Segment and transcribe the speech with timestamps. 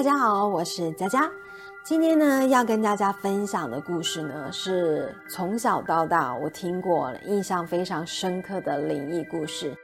[0.00, 1.30] 大家好，我是佳佳。
[1.84, 9.76] 今天呢，要跟大家分享的故事呢，是从小到大我听过、印象非常深刻的灵异故事。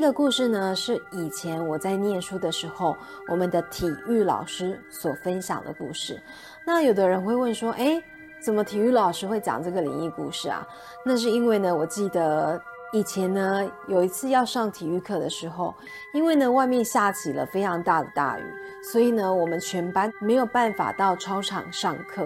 [0.00, 2.96] 这个故事呢，是以前我在念书的时候，
[3.26, 6.22] 我们的体育老师所分享的故事。
[6.64, 8.00] 那有的人会问说：“哎，
[8.40, 10.64] 怎么体育老师会讲这个灵异故事啊？”
[11.04, 15.74] 那是因为呢，我记得以前呢，有一次要上体育课的时候，
[16.14, 18.44] 因为呢外面下起了非常大的大雨，
[18.92, 22.24] 所以呢我们全班没有办法到操场上课。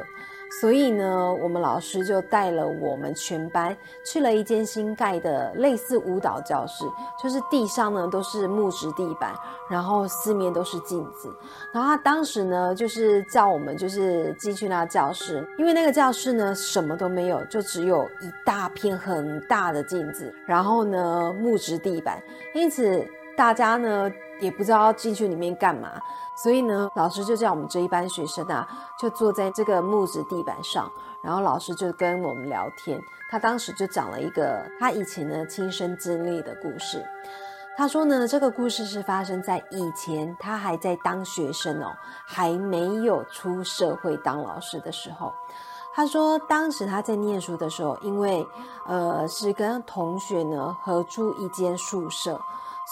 [0.61, 6.85] 所以呢，我们老师就带了我们全班去了一间新盖的类似舞蹈教室，
[7.23, 9.35] 就是地上呢都是木质地板，
[9.71, 11.35] 然后四面都是镜子。
[11.73, 22.23] 然后他当时呢，就是叫我们就是进去那教室，因为那个教室呢什么都没有，就只有一大片很大的镜子，然后呢木质地板，
[22.55, 23.05] 因此
[23.37, 24.11] 大家呢
[24.43, 25.89] 也不知道进去里面干嘛。
[26.35, 28.67] 所以呢，老师就叫我们这一班学生啊，
[28.99, 30.91] 就坐在这个木质地板上，
[31.23, 32.99] 然后老师就跟我们聊天。
[33.31, 37.05] 他当时就讲了一个他以前呢亲身经历的故事。
[37.77, 41.95] 他说呢，这个故事是发生在以前他还在当学生哦，
[42.27, 45.33] 还没有出社会当老师的时候。
[45.95, 48.47] 他说，当时他在念书的时候，因为
[48.87, 52.41] 呃是跟同学呢合住一间宿舍，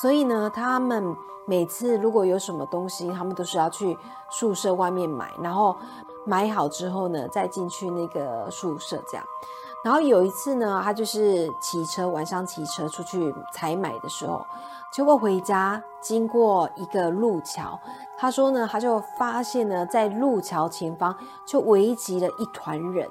[0.03, 1.17] 所以呢他们。
[1.51, 3.99] 每次如果有什么东西，他们都是要去
[4.31, 5.75] 宿舍外面买，然后
[6.25, 9.27] 买好之后呢，再进去那个宿舍这样。
[9.83, 14.47] 然后有一次呢，他就是骑车，晚上骑车出去采买的时候，
[14.93, 17.77] 结果回家经过一个路桥，
[18.17, 21.13] 他说呢，他就发现呢，在路桥前方
[21.45, 23.09] 就围集了一团人，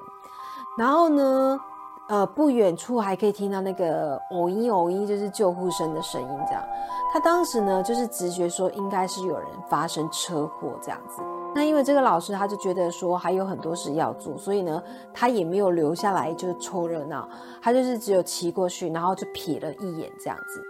[0.78, 1.60] 然后呢，
[2.08, 6.62] 呃，不远处还可以听到那个偶一偶一，就是救护声的声音这样。
[7.12, 11.20] 他当时呢，就是直觉说应该是有人发生车祸这样子。
[11.52, 14.80] 那因为这个老师他就觉得说还有很多事要做，所以呢，
[15.12, 17.28] 他也没有留下来就是凑热闹，
[17.60, 20.62] 他就是只有骑过去，然后就瞥了一眼这样子。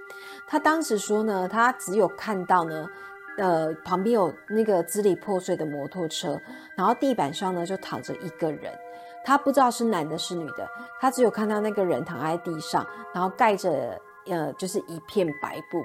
[0.49, 2.87] 他当时说呢，他只有看到呢，
[3.37, 6.41] 呃，旁边有那个支离破碎的摩托车，
[6.75, 8.73] 然后地板上呢就躺着一个人，
[9.23, 10.67] 他不知道是男的是女的，
[10.99, 15.85] 他只有看到那个人躺在地上，然后盖着呃就是一片白布。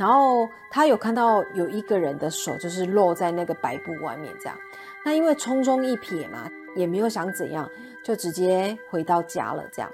[0.00, 4.56] 然后他有看到有一个人的手就是落在那个白布外面，这样。
[5.04, 7.68] 那因为匆匆一瞥嘛，也没有想怎样，
[8.02, 9.90] 就直接回到家了，这样。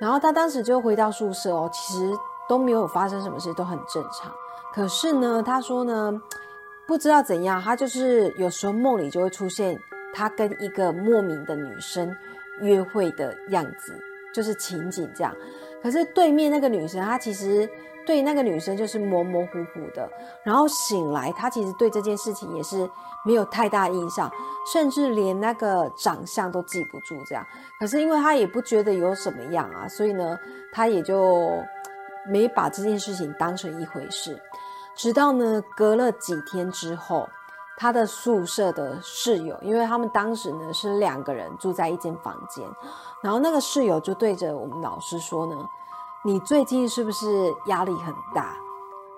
[0.00, 2.10] 然后他当时就回到宿舍哦，其实
[2.48, 4.32] 都没有发生什么事，都很正常。
[4.72, 6.18] 可是呢，他说呢，
[6.86, 9.78] 不知道怎样，他就是有时候梦里就会出现
[10.14, 12.16] 他跟一个莫名的女生
[12.62, 13.94] 约会的样子，
[14.32, 15.36] 就是情景这样。
[15.82, 17.68] 可是对面那个女生，她其实。
[18.06, 20.08] 对那个女生就是模模糊糊的，
[20.42, 22.88] 然后醒来，她其实对这件事情也是
[23.24, 24.30] 没有太大印象，
[24.72, 27.46] 甚至连那个长相都记不住这样。
[27.80, 30.38] 可是因为她也不觉得有什么样啊，所以呢，
[30.72, 31.62] 她也就
[32.26, 34.40] 没把这件事情当成一回事。
[34.94, 37.28] 直到呢，隔了几天之后，
[37.76, 42.64] 她的宿舍的室友，因为他们当时呢是两个人住在一间房间，
[43.22, 45.56] 然后那个室友就对着我们老师说呢。
[46.26, 48.56] 你最近是不是压力很大？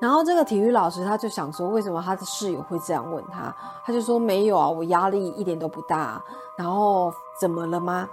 [0.00, 3.54] 然后这个体育老师他就想说，为什么他的室友会这样问他？
[3.84, 6.20] 他就说没有啊，我压力一点都不大。
[6.56, 8.08] 然后怎么了吗？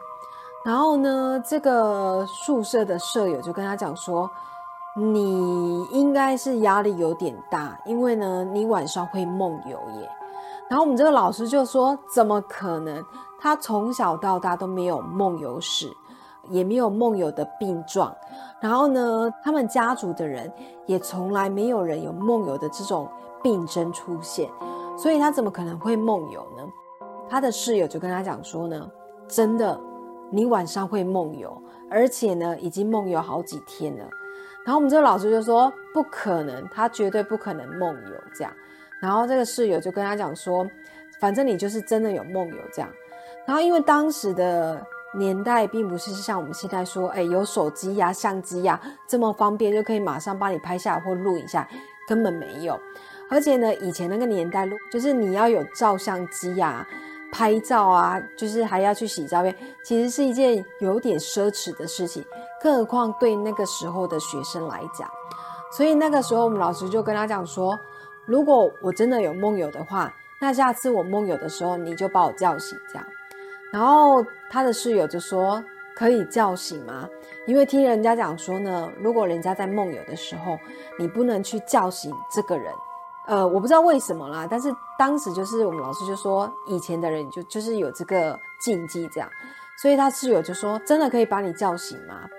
[0.63, 4.29] 然后呢，这个宿舍的舍友就跟他讲说，
[4.95, 10.07] 你应该是压力有点大，因为呢，你晚上会梦游耶。
[10.69, 13.03] 然后我们这个老师就说，怎么可能？
[13.39, 15.91] 他从小到大都没有梦游史。
[16.49, 18.13] 也没有梦游的病状，
[18.63, 20.49] 然后呢，他们家族的人
[20.85, 23.09] 也从来没有人有梦游的这种
[23.43, 24.49] 病症出现，
[24.97, 26.63] 所以他怎么可能会梦游呢？
[27.29, 28.89] 他的室友就跟他讲说呢，
[29.27, 29.77] 真的，
[30.31, 31.61] 你晚上会梦游，
[31.91, 34.05] 而且呢，已经梦游好几天了。
[34.63, 38.53] 然后我们这个老师就说，不可能，他绝对不可能梦游这样。
[39.01, 40.65] 然后这个室友就跟他讲说，
[41.19, 42.89] 反正你就是真的有梦游这样。
[43.45, 44.81] 然后因为当时的。
[45.15, 51.67] 年代并不是像我们现在说，哎，有手机呀、相机呀这么方便，就可以马上帮你拍下或录一下，
[52.07, 52.79] 根本没有。
[53.29, 56.85] 而且呢，以前那个年代，就是你要有照相机呀、
[57.31, 62.23] 拍照啊，就是还要去洗照片，其实是一件有点奢侈的事情。
[62.61, 65.09] 更何况对那个时候的学生来讲，
[65.71, 67.77] 所以那个时候我们老师就跟他讲说，
[68.25, 73.05] 如果我真的有梦游的话，那下次我梦游的时候，你就把我叫醒，这样。
[73.73, 75.61] 然后他的室友就说
[75.97, 77.09] ：“可以叫醒吗？
[77.47, 80.59] 因为听人家讲说呢，如果人家在梦游的时候，
[80.99, 82.71] 你不能去叫醒这个人。
[83.25, 89.27] 呃，我不知道为什么啦，但是当时就是我们老师就说，以前的人就就是有这个禁忌这样，
[89.81, 92.29] 所以他室友就说：真的可以把你叫醒吗？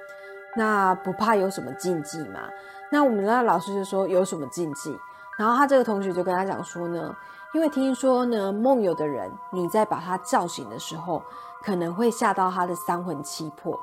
[0.54, 2.48] 那不怕有什么禁忌吗？
[2.92, 4.96] 那我们那老师就说有什么禁忌？
[5.36, 7.14] 然后他这个同学就跟他讲说呢，
[7.52, 11.22] 因为听说呢，梦游的人，你在把他叫醒的时候，
[11.62, 13.78] 可能会吓到他的三魂七魄，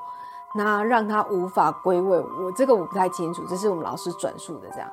[0.54, 2.18] 那让他无法归位。
[2.40, 4.88] 我这个我不太清楚，这是我们老师转述的这样。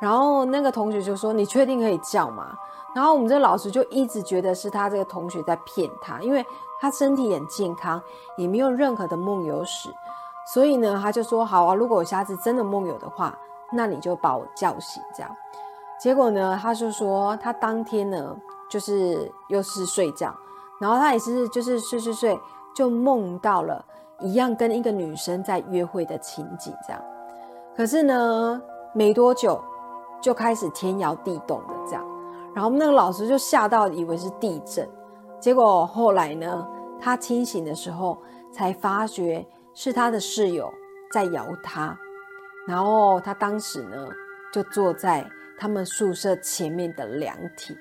[0.00, 2.56] 然后那个同学就说：“你确定可以叫吗？”
[2.94, 6.44] 然后我们这老师就一直觉得是他这个同学在骗他，因为
[6.80, 8.02] 他身体很健康，
[8.36, 9.94] 也没有任何的梦游史，
[10.52, 13.36] 所以呢，他就说：“好啊，如果我下次真的梦游的话，
[13.70, 15.30] 那你就把我叫醒这样。”
[16.00, 18.34] 结果呢，他就说他当天呢，
[18.70, 20.34] 就是又是睡觉，
[20.80, 22.40] 然后他也是就是睡睡睡，
[22.74, 23.84] 就梦到了
[24.20, 27.02] 一样跟一个女生在约会的情景这样。
[27.76, 28.58] 可是呢，
[28.94, 29.62] 没多久
[30.22, 32.02] 就开始天摇地动的这样，
[32.54, 34.88] 然后那个老师就吓到以为是地震，
[35.38, 36.66] 结果后来呢，
[36.98, 38.16] 他清醒的时候
[38.50, 40.72] 才发觉是他的室友
[41.12, 41.94] 在摇他，
[42.66, 44.08] 然后他当时呢
[44.50, 45.30] 就坐在。
[45.60, 47.76] 他们宿舍前面的凉亭，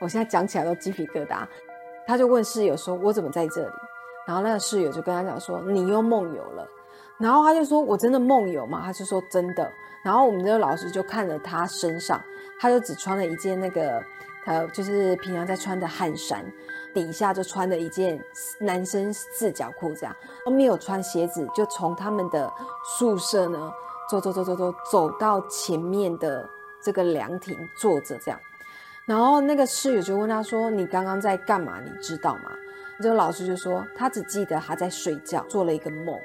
[0.00, 1.44] 我现在讲起来都鸡皮疙瘩。
[2.06, 3.72] 他就问室友说：“我怎么在这里？”
[4.24, 6.66] 然后那个室友就跟他讲说：“你又梦游了。”
[7.18, 9.68] 然后他就说：“我真的梦游吗？”他就说：“真的。”
[10.04, 12.22] 然后我们这个老师就看着他身上，
[12.60, 14.00] 他就只穿了一件那个
[14.46, 16.44] 呃，就是平常在穿的汗衫，
[16.94, 18.22] 底下就穿了一件
[18.60, 22.50] 男生四角裤，这样都没有穿鞋子，就从他们的
[22.96, 23.72] 宿舍呢
[24.08, 26.48] 走走走走走走到前面的。
[26.82, 28.40] 这个凉亭坐着这样，
[29.06, 31.80] 然后那个室友就问他说：“你刚刚在干嘛？
[31.80, 32.52] 你知道吗？”
[33.00, 36.18] 这个老师就说：“他只记得他在睡觉，做了一个梦。”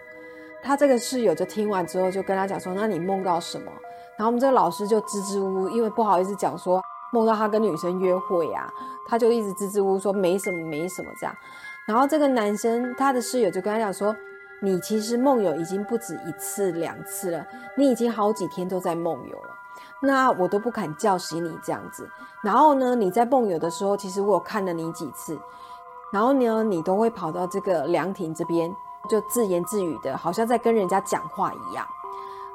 [0.64, 3.72] 他这个室友就听完之后就跟他讲说：“那你梦到什么？”
[4.18, 8.72] 然后我们这个老师就支支吾吾，因为不好意思讲说梦到他跟女生约会呀，
[9.08, 11.36] 他就一直支支吾吾说没什么没什么这样。
[11.86, 14.16] 然后这个男生他的室友就跟他讲说
[14.62, 17.46] ：“你其实梦游已经不止一次两次了，
[17.76, 19.50] 你已经好几天都在梦游了。”
[20.06, 22.10] 那我都不敢叫醒你这样子，
[22.44, 25.40] 然后呢，你在梦游的时候，其实我有看了你几次，
[26.12, 28.70] 然后呢，你都会跑到这个凉亭这边，
[29.08, 31.88] 就自言自语的，好像在跟人家讲话一样。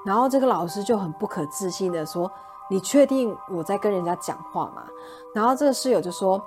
[0.05, 2.31] 然后这个老师就很不可置信的说
[2.69, 4.85] ：“你确定我在跟人家讲话吗？”
[5.35, 6.39] 然后这个室友就说：“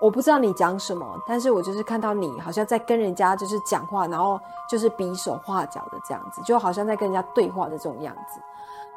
[0.00, 8.40] 我不知道你讲什么，但是我就是看到你好像在跟人家就是讲话，然后就是比手画脚的这样子，就好像在跟人家对话的这种样子。”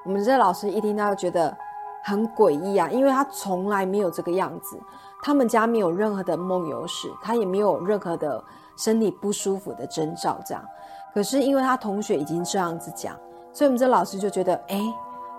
[0.10, 1.56] 我们这老师一听到觉得
[2.04, 4.76] 很诡异啊，因为他从来没有这个样子，
[5.22, 8.44] 他们家没有任何的梦游史，他也没有任何的
[8.76, 10.66] 身体不舒服的征兆，这样。
[11.14, 13.16] 可是因为他同学已经这样子讲，
[13.54, 14.82] 所以我们这老师就觉得，哎，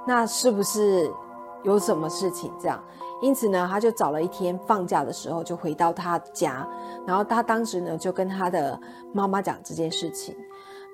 [0.07, 1.11] 那是不是
[1.65, 2.81] 有什么事情这样？
[3.21, 6.65] 因此呢，他就找了一天放假的时候，就回到他家，
[7.05, 8.81] 然后他当时呢就跟他的
[9.13, 10.33] 妈妈讲这件事情，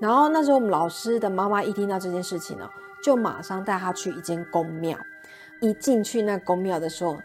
[0.00, 2.67] 然后那时候我们老师的妈妈一听到这件事情呢。
[3.06, 4.99] 就马上带他去一间宫庙，
[5.61, 7.17] 一进去那宫庙的时候，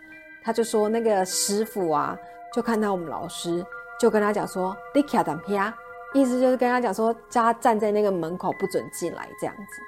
[0.43, 2.15] 他就说那个师傅啊，
[2.53, 3.65] 就看到我们老师，
[3.99, 5.73] 就跟他讲说，你卡等下，
[6.13, 9.81] 意思就是跟他讲说，叫他站在那个门口不准进来这样子。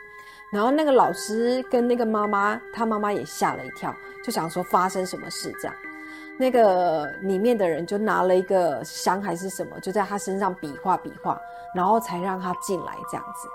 [0.51, 5.75] 然后那个老师跟那个妈妈，他妈妈也吓了一跳，就想说发生什么事这样。
[6.39, 11.39] 那个里面的人就拿了一个香还是什么，就在他身上比划比划，
[11.75, 13.47] 然后才让他进来这样子，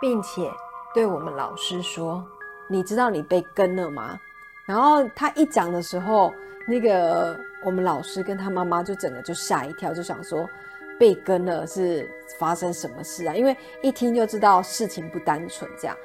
[0.00, 0.50] 并且。
[0.92, 2.24] 对我们老师说
[2.66, 4.18] ：“你知道你被跟了吗？”
[4.66, 6.32] 然后他一讲的时候，
[6.66, 10.48] 那个我们老师跟他妈妈就整个就吓一跳，就想说
[10.98, 13.34] 被跟了是发生什么事啊？
[13.34, 15.70] 因为一听就知道事情不单纯。
[15.78, 15.96] 这样，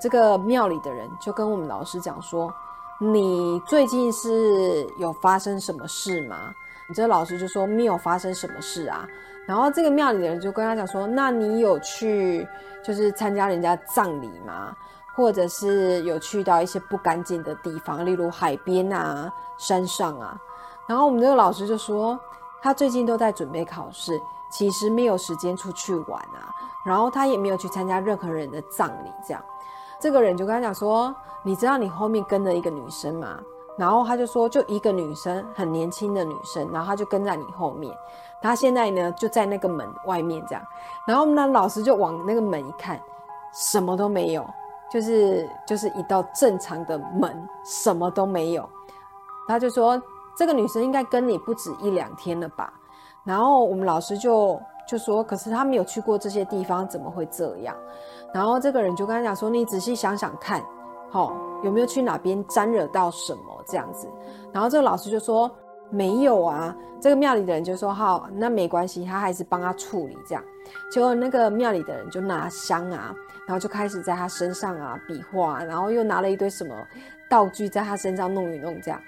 [0.00, 2.52] 这个庙里的人就跟我们老师讲说
[3.00, 6.52] ：“你最近是有发生什么事吗？”
[6.88, 9.06] 你这老师就说：“没有发生什么事啊。”
[9.48, 12.46] 然后这个庙里的人就跟他讲说：“那你有去
[12.84, 14.76] 就是参加人家葬礼吗？
[15.16, 20.38] 或者是有去到一些不干净的地方，例如海边啊、山上啊？”
[20.86, 22.20] 然后我们这个老师就说
[22.60, 26.52] ：“他最近都在准备考试，其实没有时间出去玩啊。
[26.84, 29.42] 然后他也没有去参加任何人的葬礼。”这样，
[29.98, 33.40] 这个人就跟他讲说：“你知道你后面跟了一个女生吗？”
[33.78, 37.96] 然后他就说：“就一个女生，很年轻的女生，然后他就跟在你后面。”
[38.40, 40.62] 他现在呢就在那个门外面这样，
[41.06, 43.00] 然后呢老师就往那个门一看，
[43.52, 44.48] 什么都没有，
[44.90, 48.68] 就是就是一道正常的门，什么都没有。
[49.46, 50.00] 他就说
[50.36, 52.72] 这个女生应该跟你不止一两天了吧？
[53.24, 57.74] 然后我们老师就就说，可是他没有去过这些地方，怎么会这样？
[58.32, 60.64] 然后这个人就跟他讲说，你仔细想想看，
[61.10, 64.08] 好有没有去哪边沾惹到什么这样子？
[64.52, 65.50] 然后这个老师就说
[65.90, 66.74] 没有啊。
[67.00, 70.42] 这个庙里的人就说好，那没关系，他还是帮他处理这样。
[70.90, 73.14] 结果那个庙里的人就拿香啊，
[73.46, 76.74] 然后就开始在他身上啊比划，然后又拿了一堆什么
[77.30, 79.00] 道具在他身上弄一弄这样。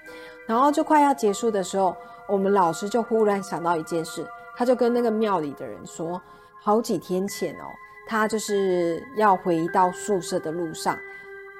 [0.47, 1.95] 然后就快要结束的时候，
[2.27, 6.21] 我们老师就忽然想到一件事，他就跟那个庙里的人说，
[6.61, 7.65] 好几天前哦，
[8.07, 10.97] 他就是要回到宿舍的路上，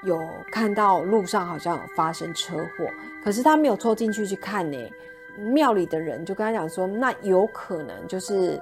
[0.03, 0.17] 有
[0.49, 2.89] 看到路上好像有发生车祸，
[3.21, 4.77] 可是他没有凑进去去看呢。
[5.37, 8.61] 庙里的人就跟他讲说，那有可能就是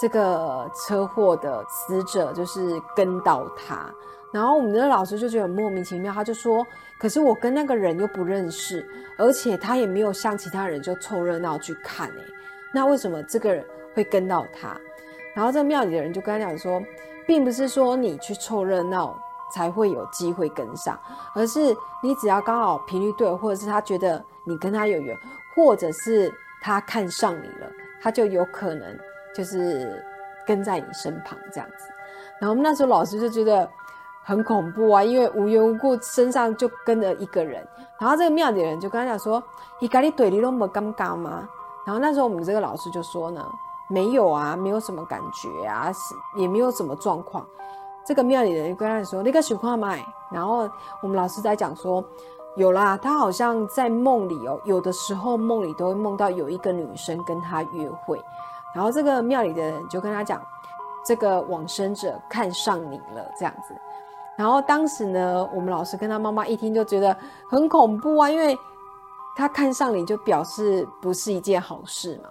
[0.00, 3.92] 这个车祸的死者就是跟到他。
[4.32, 6.66] 然后我们的老师就觉得莫名其妙，他就说
[6.98, 12.24] ：“可是我跟那个人又不认识，而且他也没有像其他人就凑热闹去看诶，
[12.72, 13.62] 那为什么这个人
[13.94, 14.74] 会跟到他？”
[15.36, 16.82] 然后这庙里的人就跟他讲说，
[17.26, 19.18] 并不是说你去凑热闹
[19.54, 20.98] 才会有机会跟上，
[21.34, 25.14] 而是你只要刚好频率对，或者是他觉得你跟他有缘，
[25.54, 28.98] 或者是他看上你了，他就有可能
[29.34, 30.04] 就是
[30.46, 31.86] 跟在你身旁这样子。
[32.40, 33.68] 然后我们那时候老师就觉得。
[34.24, 35.02] 很恐怖啊！
[35.02, 37.66] 因为无缘无故身上就跟着一个人，
[37.98, 39.42] 然后这个庙里的人就跟他讲说
[39.82, 41.48] ：“你咖喱怼你那么尴尬吗？”
[41.84, 43.44] 然后那时候我们这个老师就说呢
[43.90, 47.44] ：“没有啊，没有什么感觉啊，是也没有什么状况。”
[48.06, 49.96] 这个庙里的人跟他说：“那个情况嘛。”
[50.30, 50.70] 然后
[51.02, 52.00] 我们老师在讲说
[52.56, 58.22] ：“有啦，他好像在梦里哦，有的时候梦里都会梦到有一个女生跟他约会。”
[58.74, 60.40] 然后这个庙里的人就跟他讲
[61.04, 63.74] ：“这个往生者看上你了，这样子。”
[64.36, 67.16] 然后当时呢，我们老师跟他妈妈一听就觉得
[67.48, 68.58] 很恐怖啊，因为
[69.36, 72.30] 他看上你就表示不是一件好事嘛。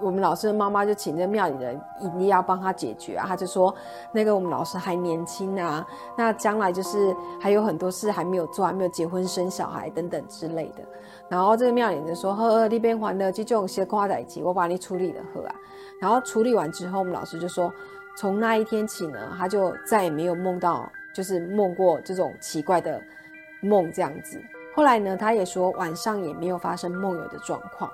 [0.00, 3.74] 我们老师的妈妈就请那庙里人一定要帮他解决啊，他就说
[4.12, 5.86] 那个我们老师还年轻啊，
[6.16, 10.82] 那将来就是还有很多事还没有做，还没有结婚生小孩等等之类的。
[11.28, 15.54] 然后这个庙里人说：“呵呵，那边还的就这种些瓜仔鸡，我把你处理了喝啊。”
[16.00, 17.72] 然后处理完之后，我们老师就说
[18.16, 23.02] ：“从那一天起呢，他就再也没有梦到。”就是梦过这种奇怪的
[23.60, 24.40] 梦这样子，
[24.76, 27.90] 后来呢，他也说晚上也没有发生梦游的状况。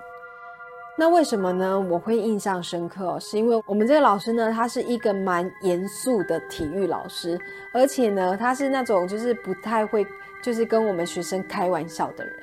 [0.96, 1.78] 那为什么呢？
[1.78, 7.38] 我会印象深刻，是因为我们这个老师呢，他是一个蛮严肃的体育老师，
[7.72, 10.06] 而且呢，他是那种就是不太会
[10.42, 12.34] 就是跟我们学生开玩笑的人。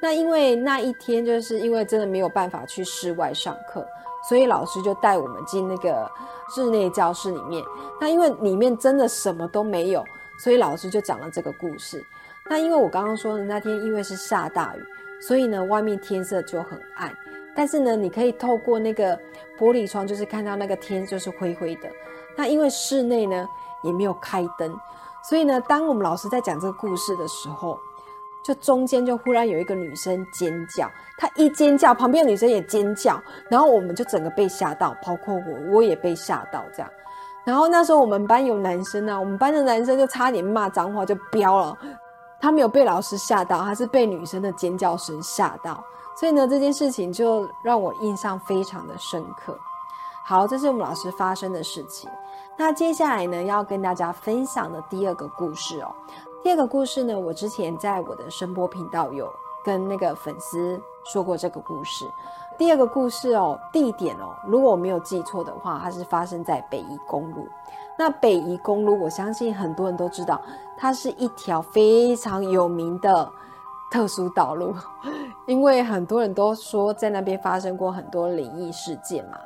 [0.00, 3.86] 那因为那一天就是因为真的没有办法去室外上课，
[4.28, 6.10] 所以老师就带我们进那个
[6.54, 7.62] 室内教室里面。
[8.00, 10.04] 那因为里面真的什么都没有。
[10.42, 12.02] 所以老师就讲了这个故事。
[12.48, 14.80] 那因为我刚刚说的那天，因为是下大雨，
[15.20, 17.14] 所以呢，外面天色就很暗。
[17.54, 19.16] 但是呢，你可以透过那个
[19.58, 21.88] 玻璃窗，就是看到那个天就是灰灰的。
[22.36, 23.46] 那因为室内呢
[23.82, 24.74] 也没有开灯，
[25.28, 27.78] 所以呢，当我们老师在讲这个故事的时候，
[28.42, 36.90] 就中间就忽然有一个女生尖叫，她一尖叫，旁边的女生也尖叫，然后我们就整个被吓到，包括我，我也被吓到这样。
[37.44, 41.76] 然后那时候我们班有男生啊，我们班的男生就差点骂脏话就飙了。
[42.40, 45.84] 他没有被老师吓到，他是被女生的尖叫声吓到。
[46.14, 49.58] 所以呢，这件事情就让我印象非常的深刻。
[50.24, 52.10] 好，这是我们老师发生的事情。
[52.56, 55.92] 那接下来呢，要跟大家分享的第二个故事哦。
[56.42, 59.32] 第二个故事呢，我之前在我的声波频道有
[59.64, 62.06] 跟那个粉丝说过这个故事。
[62.58, 67.48] 第二个故事哦，地点哦，如果我没有记错的话，它是发生在北宜公路。
[67.98, 70.40] 那北宜公路，我相信很多人都知道，
[70.76, 73.30] 它是一条非常有名的
[73.90, 74.74] 特殊道路，
[75.50, 79.40] 因为很多人都说在那边发生过很多灵异事件嘛。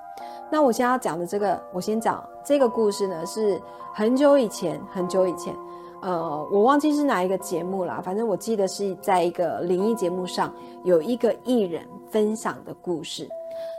[0.50, 3.58] 那我现在要讲的这个，我先讲这个故事呢，是
[3.94, 5.56] 很久以前，很久以前。
[6.02, 13.26] 呃，我忘记是哪一个节目了，反正我记得是在一个灵异节目上，有一个艺人分享的故事。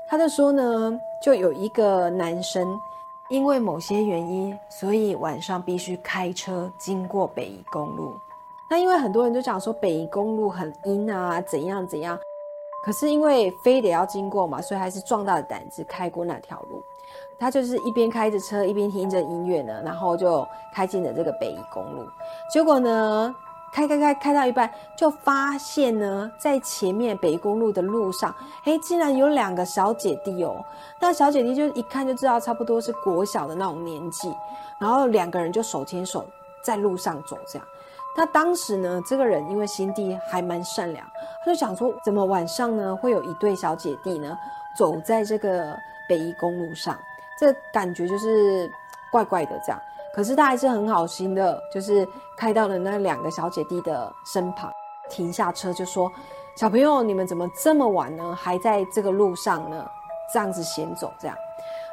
[0.10, 2.67] 他就说呢，就有一个男生，
[3.29, 8.12] 因为某些原因，所以晚上必须开车经过北宜公路。
[8.69, 12.19] 那因为很多人都讲说北宜公路很阴啊，怎样怎样，
[12.84, 16.81] 可是因为非得要经过嘛，所以还是壮大的胆子开过那条路。
[17.38, 22.05] 他就是一边开着车，一边听着音乐呢，然后就开进了这个北宜公路。
[22.51, 23.34] 结果呢，
[23.74, 30.55] 开开开开到一半，就发现呢，在前面北宜公路的路上，哎，竟然有两个小姐弟哦。
[31.00, 34.34] 那小姐弟就一看就知道，差不多是国小的那种年纪。
[34.79, 36.25] 然后两个人就手牵手
[36.63, 37.67] 在路上走，这样。
[38.15, 41.05] 那当时呢，这个人因为心地还蛮善良，
[41.43, 44.38] 他就想说，怎么晚上呢会有一对小姐弟呢
[44.77, 45.75] 走在这个。
[46.07, 46.95] 北宜公路上，
[47.39, 48.72] 这感觉就是
[49.12, 49.81] 怪怪的这样。
[50.13, 52.07] 可是他还是很好心的，就是
[52.38, 54.72] 开到了那两个小姐弟的身旁，
[55.10, 56.12] 停下车就说
[56.55, 58.38] ：“小朋友，你们怎么这么晚呢？
[58.39, 59.84] 还在这个路上呢？
[60.31, 61.36] 这样子闲走这样。”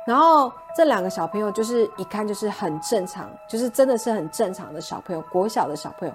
[0.04, 6.14] 然后这两个小朋友就是一看就是很正常，就是真的是很正常的小朋友，国小的小朋友，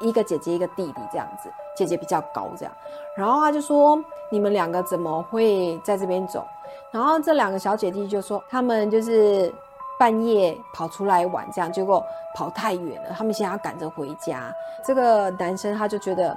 [0.00, 2.72] 一个姐姐一个弟弟这样子，姐姐比较高这样。
[3.16, 3.98] 然后他就说
[4.30, 6.46] ：“你们两个怎么会在这边走？”
[6.92, 9.52] 然后这两个小姐弟就说：“他们就是
[9.98, 12.04] 半夜跑出来玩，这样结果
[12.36, 16.36] 跑太远了，他们现在要赶着回家。”这个男生他就觉得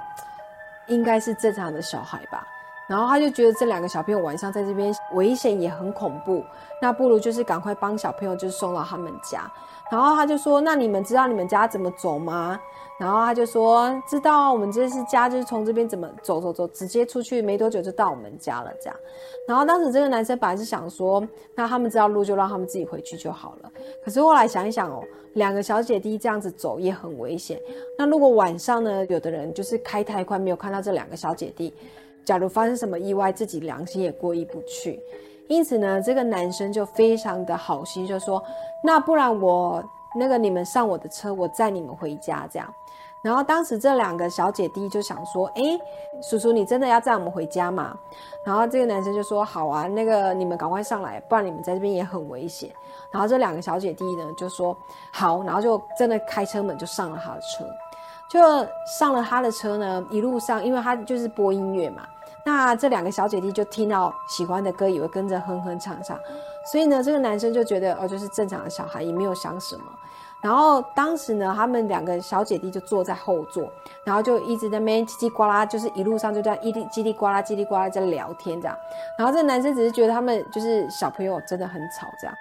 [0.86, 2.44] 应该是正常的小孩吧。
[2.88, 6.42] 然后他就觉得这两个小朋友晚上在这边危险也很恐怖，
[6.80, 9.50] 那不如就是赶快帮小朋友就送到他们家。
[9.90, 12.60] 然后他就说：“那你们知道你们家怎么走吗？”
[13.00, 18.96] 然后他就说：“知道啊，我们这是家，就是从这边怎么走走走，直接出去没多久就到我们家了。”这样。
[19.46, 21.26] 然后当时这个男生本来是想说
[21.56, 23.70] ：“那他们知道路就让他们自己回去就好了。”
[24.04, 25.02] 可是后来想一想哦，
[25.34, 27.58] 两个小姐弟这样子走也很危险。
[27.96, 31.72] 那如果晚上呢，有的人就是开太快，没有看到这两个小姐弟。
[32.28, 35.00] 假如发生什么意外，自己良心也过意不去。
[35.48, 38.44] 因此呢，这个男生就非常的好心，就说
[38.84, 39.82] ：“那不然我
[40.14, 42.68] 那个你们上我的车，我载你们回家。”这样。
[43.22, 45.62] 然后当时这两个小姐弟就想说：“哎，
[46.22, 47.96] 叔叔，你真的要载我们回家吗？”
[48.44, 52.68] 然后这个男生就说：“好啊，那个你们赶快上来，不然你们在这边也很危险。”
[53.10, 54.76] 然后这两个小姐弟呢就说
[55.14, 57.64] ：“好。”然后就真的开车门就上了他的车，
[58.30, 58.68] 就
[58.98, 60.06] 上了他的车呢。
[60.10, 62.06] 一路上，因为他就是播音乐嘛。
[62.50, 66.18] 那这两个小姐弟就听到喜欢的歌，也会跟着哼哼唱唱，
[66.72, 69.82] 所以呢，这个男生就觉得哦，就是正常的小孩，也没有想什么。
[70.40, 73.70] 然后当时呢，他们两个小姐弟就坐在后座，
[74.02, 78.74] 然后就一直在那边叽叽呱啦，就是一路上就在一叽叽里呱啦、叽里呱啦在聊天这样。
[79.18, 82.34] 然后这个男生只是觉得他们就是小朋友，真的很吵这样。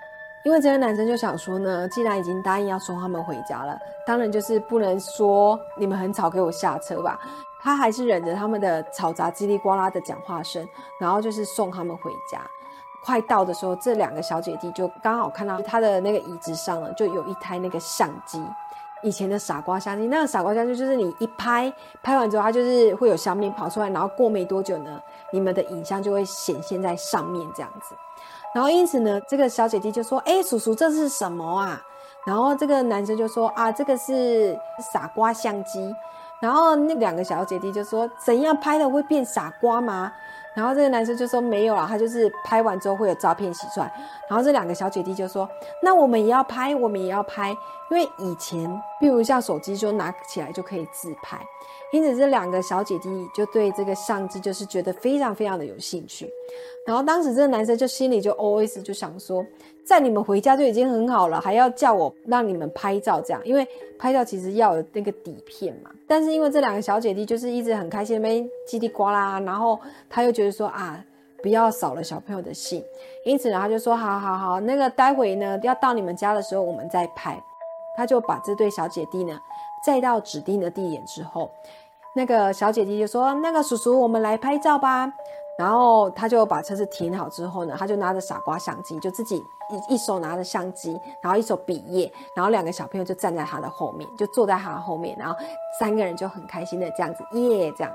[0.46, 7.20] 因为这个男生就想说呢，既然已经答应要送他们回家了，当然就是不能说你们很吵，给我下车吧。
[7.68, 10.66] 他还是忍着他们的嘈杂、叽里呱啦的讲话声，
[11.02, 12.40] 然后就是送他们回家。
[13.04, 18.42] 快到的时候，这两个小姐弟就刚好看到他的那个椅子上了，就有一台那个相机，
[19.04, 20.08] 以前的傻瓜相机。
[20.08, 21.70] 那个傻瓜相机就是你一拍，
[22.02, 25.02] 拍完之后它就是会有相片跑出来，然后过没多久呢，
[25.34, 27.94] 你们的影像就会显现在上面这样子。
[28.56, 31.82] 然后因此呢，这个小姐弟就说：“哎，叔叔，这是什么啊？”
[32.26, 34.58] 然后这个男生就说：“啊，这个是
[34.94, 35.94] 傻瓜相机。”
[36.42, 40.12] 然后那两个小姐弟就说：“怎样拍的会变傻瓜吗？”
[40.54, 43.92] 然后这个男生就说：“没有啊，他就是拍完之后会有照片洗出来。”
[44.30, 45.48] 然后这两个小姐弟就说
[45.84, 47.50] ：“那我们也要拍，我们也要拍，
[47.92, 51.40] 因为以前，比如像手机就拿起来就可以自拍。”
[51.94, 56.30] 因此，这两个小姐弟就对这个相机就是觉得非常非常的有兴趣。
[56.86, 59.46] 然后当时这个男生就心里就 always 就想说，
[59.88, 63.66] 在你们回家就已经很好了，还要叫我让你们拍照这样，因为
[63.98, 65.90] 拍照其实要有那个底片嘛。
[66.06, 71.02] 但是因为这两个小姐弟就是一直很开心，没叽里呱啦，然后他又觉得说啊，
[71.42, 72.84] 不要扫了小朋友的兴，
[73.24, 77.42] 因此呢，他就说好好好，那个待会呢要到你们家的时候我们再拍。
[77.96, 79.40] 他就把这对小姐弟呢。
[79.86, 81.50] 再到指定的地点之后，
[82.16, 85.14] 那个小姐姐就说：“那个叔叔，我们来拍照吧。”
[85.58, 89.44] 然后他就把车子停好之后呢，他就拿着傻瓜相机，就自己
[89.90, 95.36] 一一手拿着相机，然后一手笔叶，然后两个小朋友就站在他的后面，就坐在他的后面，然后
[95.80, 97.92] 三个人就很开心的这样子耶这样。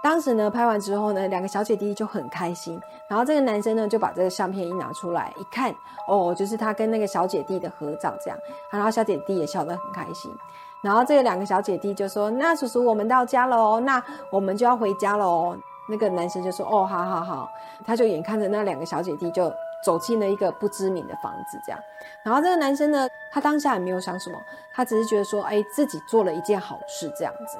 [0.00, 2.80] 当时呢，拍完之后呢，两个小姐弟就很开心。
[3.08, 5.74] 然后这个男生呢，就把这个相片一拿出来一看，
[6.06, 8.38] 哦，就是他跟那个小姐弟的合照这样。
[8.70, 10.32] 然后小姐弟也笑得很开心。
[10.80, 17.50] 然后这两个小姐弟就说：“那叔叔，我们到家了哦，那我们就要回家了哦。”那个男生就说：“哦，好好好。”
[17.84, 19.52] 他就眼看着那两个小姐弟就
[19.84, 21.80] 走进了一个不知名的房子这样。
[22.22, 24.38] 然后这个男生呢，他当下也没有想什么，
[24.74, 27.58] 他只是觉得说：“哎，自己做了一件好事这样子。”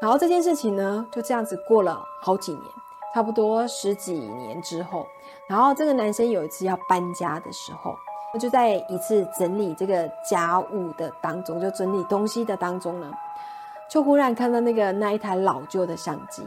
[0.00, 2.64] 然后这件事情呢，就这样子过了好几年，
[3.14, 5.06] 差不多十几年之后，
[5.48, 7.96] 然后这个男生有一次要搬家的时候，
[8.38, 13.10] 就在一次整理这个家务的当中，就整理东西的当中呢，
[13.88, 16.46] 就忽然看到那个那一台老旧的相机，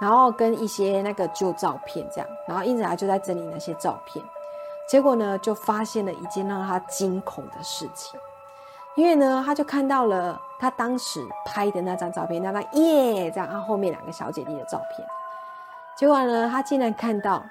[0.00, 4.24] 然后跟一些那个旧照片这样，然后因此他就在整理那些照片，
[4.88, 8.18] 结果呢，就发现了一件让他惊恐的事情。
[8.94, 15.06] 因为呢，他就看到了他当时拍的那张照片，那张耶这样，后面两个小姐弟的照片。
[15.96, 17.44] 结果呢，他竟然看到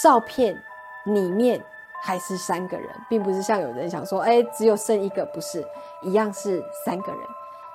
[0.00, 0.56] 照片
[1.04, 1.60] 里面
[2.00, 5.66] 还是三个人，并不是像有人想说，哎，只有剩一个，不是
[6.02, 7.20] 一样是三个人。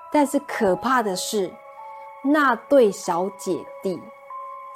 [0.10, 1.52] 但是可怕的是，
[2.24, 4.00] 那对小姐弟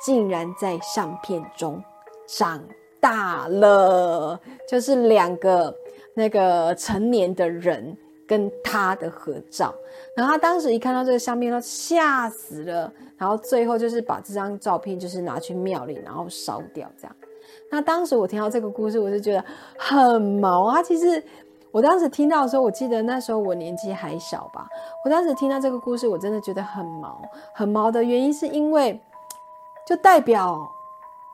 [0.04, 1.84] 竟然在相片中
[2.28, 2.62] 长。
[3.00, 5.74] 大了，就是两个
[6.16, 7.96] 那个成年的人
[8.28, 9.72] 跟他的合照。
[10.16, 12.92] 然后他当时一看到这个相片，都吓死了。
[13.16, 17.16] 然后最后就是把这张照片就是拿去庙里，然后烧掉这样。
[17.70, 19.46] 那当时我听到这个故事，我就觉得
[19.78, 20.82] 很毛啊。
[20.82, 21.24] 其实
[21.72, 24.68] 我当时听到的时候，我记得那时候我年纪还小吧。
[25.08, 27.18] 我当时听到这个故事，我真的觉得很毛，
[27.54, 29.00] 很毛的原因是因为，
[29.88, 30.70] 就代表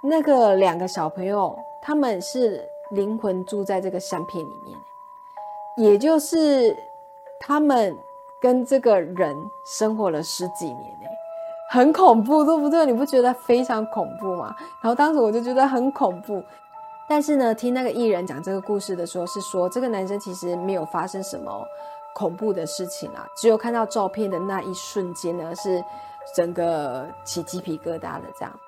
[0.04, 4.78] 那个两个小朋友他们是灵魂住在这个相片里面，
[5.76, 6.78] 也就是
[7.40, 7.98] 他们
[8.40, 10.94] 跟这个人生活了十几年。
[11.72, 12.86] 很恐怖，对不对？
[12.86, 14.56] 你不觉得非常恐怖吗？
[14.84, 16.44] 然后当时我就觉得很恐怖，
[17.10, 21.66] 但是呢，听那个艺人讲这个故事的时候，是说这个男生其实没有发生什么
[22.16, 25.84] 恐怖的事情啊，只有看到照片的那一瞬间呢，是
[26.36, 28.60] 整个起鸡皮疙瘩的这样。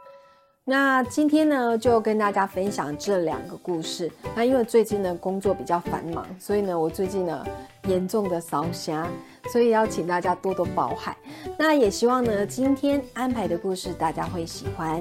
[0.68, 4.12] 那今天呢，就跟大家分享这两个故事。
[4.36, 7.46] 那因为最近呢工作比较繁忙，所以呢我最近呢
[7.88, 9.08] 严重的烧瞎，
[9.52, 11.16] 所以要请大家多多包涵。
[11.56, 15.00] 那也希望呢今天安排的故事大家会喜欢。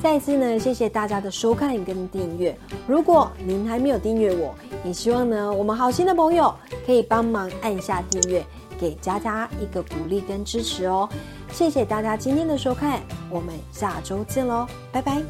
[0.00, 2.56] 再次呢谢谢大家的收看跟订阅。
[2.86, 6.54] 如果您还没有订阅我也希望呢我们好心的朋友
[6.86, 8.44] 可以帮忙按下订阅
[8.78, 11.08] 给佳佳一个鼓励跟支持哦。
[11.52, 13.00] 谢谢大家今天的收看
[13.30, 15.22] 我们下周见喽拜拜。